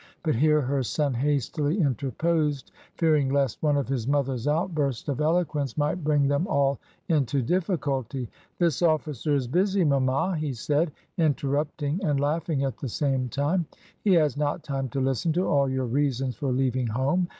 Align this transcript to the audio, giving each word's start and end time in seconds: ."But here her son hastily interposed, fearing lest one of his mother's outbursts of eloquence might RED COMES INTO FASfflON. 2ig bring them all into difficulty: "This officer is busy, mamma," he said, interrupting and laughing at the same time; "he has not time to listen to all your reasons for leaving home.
."But 0.23 0.33
here 0.33 0.61
her 0.61 0.81
son 0.81 1.13
hastily 1.13 1.79
interposed, 1.79 2.71
fearing 2.95 3.31
lest 3.31 3.61
one 3.61 3.77
of 3.77 3.87
his 3.87 4.07
mother's 4.07 4.47
outbursts 4.47 5.07
of 5.09 5.21
eloquence 5.21 5.77
might 5.77 5.89
RED 5.89 5.93
COMES 5.93 5.99
INTO 5.99 6.01
FASfflON. 6.01 6.01
2ig 6.01 6.03
bring 6.05 6.27
them 6.27 6.47
all 6.47 6.79
into 7.07 7.41
difficulty: 7.43 8.29
"This 8.57 8.81
officer 8.81 9.35
is 9.35 9.47
busy, 9.47 9.83
mamma," 9.83 10.35
he 10.39 10.53
said, 10.53 10.91
interrupting 11.19 11.99
and 12.03 12.19
laughing 12.19 12.63
at 12.63 12.77
the 12.79 12.89
same 12.89 13.29
time; 13.29 13.67
"he 14.03 14.13
has 14.13 14.35
not 14.37 14.63
time 14.63 14.89
to 14.89 14.99
listen 14.99 15.33
to 15.33 15.45
all 15.47 15.69
your 15.69 15.85
reasons 15.85 16.35
for 16.35 16.51
leaving 16.51 16.87
home. 16.87 17.27